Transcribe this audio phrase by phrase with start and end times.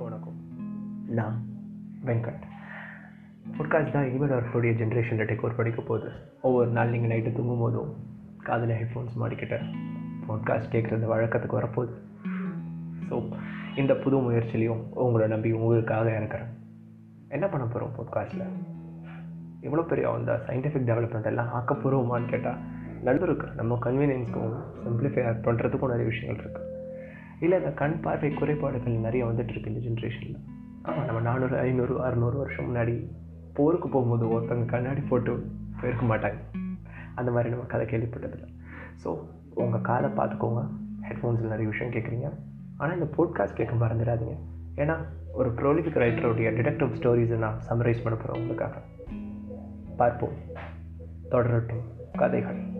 [0.00, 1.06] எல்லாருக்கும் வணக்கம்.
[1.08, 1.36] நான்
[2.06, 2.42] வெங்கட்.
[3.58, 6.10] பாட்காஸ்ட் தான் இனிமேல் வரக்கூடிய ஜென்ரேஷனில் டேக் ஓவர் படிக்க போகுது.
[6.42, 7.94] ஒவ்வொரு நாள் நீங்கள் நைட்டு தூங்கும் போதும்
[8.42, 9.56] காதில் ஹெட்ஃபோன்ஸ் மாட்டிக்கிட்ட
[10.28, 11.94] பாட்காஸ்ட் கேட்குறது வழக்கத்துக்கு வரப்போகுது.
[13.08, 13.32] ஸோ
[13.76, 16.48] இந்த புது முயற்சிலையும் உங்களை நம்பி உங்களுக்காக இருக்கிறேன்.
[17.28, 18.46] என்ன பண்ண போகிறோம் பாட்காஸ்ட்டில்
[19.62, 22.58] இவ்வளோ பெரிய அந்த சயின்டிஃபிக் டெவலப்மெண்ட் எல்லாம் ஆக்கப்பூர்வமானு கேட்டால்
[23.02, 26.77] நல்லது இருக்குது நம்ம கன்வீனியன்ஸ்க்கும் சிம்பிளிஃபை பண்ணுறதுக்கும் நிறைய விஷயங்கள் இருக்குது
[27.40, 30.40] இல்லை இந்த கண் பார்வை குறைபாடுகள் நிறைய வந்துட்டுருக்கு இந்த ஜென்ரேஷனில்
[30.82, 33.06] ஆமாம் நம்ம நானூறு ஐநூறு அறநூறு வருஷம் முன்னாடி
[33.54, 36.58] போருக்கு போகும்போது ஒருத்தவங்க கண்ணாடி போட்டு போயிருக்க மாட்டாங்க.
[37.14, 38.48] அந்த மாதிரி நம்ம கதை கேள்விப்பட்டதில்லை.
[39.04, 39.18] ஸோ
[39.54, 40.66] உங்கள் காதை பார்த்துக்கோங்க.
[41.08, 42.32] ஹெட்ஃபோன்ஸில் நிறைய விஷயம் கேட்குறீங்க
[42.76, 44.36] ஆனால் இந்த போட்காஸ்ட் கேட்க மறந்துடாதீங்க.
[44.76, 44.96] ஏன்னா
[45.32, 48.80] ஒரு ப்ரோலிபிக் ரைட்டருடைய டிடெக்டிவ் ஸ்டோரிஸை நான் சம்மரைஸ் பண்ண போகிறேன் உங்களுக்காக.
[49.96, 50.32] பார்ப்போம்.
[51.30, 51.84] தொடரட்டும்.
[52.12, 52.77] கதைகள்.